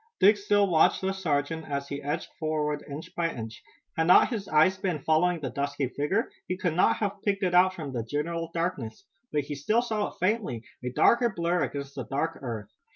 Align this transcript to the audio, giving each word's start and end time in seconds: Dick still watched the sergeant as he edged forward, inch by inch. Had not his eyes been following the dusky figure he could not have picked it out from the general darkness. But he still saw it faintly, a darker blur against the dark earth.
Dick 0.19 0.35
still 0.37 0.67
watched 0.67 1.01
the 1.01 1.13
sergeant 1.13 1.69
as 1.69 1.87
he 1.89 2.01
edged 2.01 2.29
forward, 2.39 2.83
inch 2.89 3.13
by 3.15 3.31
inch. 3.31 3.61
Had 3.95 4.07
not 4.07 4.29
his 4.29 4.47
eyes 4.47 4.75
been 4.79 4.97
following 5.03 5.39
the 5.39 5.51
dusky 5.51 5.89
figure 5.89 6.31
he 6.47 6.57
could 6.57 6.73
not 6.75 6.95
have 6.95 7.21
picked 7.23 7.43
it 7.43 7.53
out 7.53 7.75
from 7.75 7.93
the 7.93 8.03
general 8.03 8.49
darkness. 8.51 9.05
But 9.31 9.41
he 9.41 9.53
still 9.53 9.83
saw 9.83 10.07
it 10.07 10.17
faintly, 10.19 10.63
a 10.83 10.89
darker 10.91 11.29
blur 11.29 11.61
against 11.65 11.93
the 11.93 12.05
dark 12.07 12.39
earth. 12.41 12.71